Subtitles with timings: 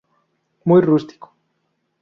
[0.65, 1.35] Muy rústico.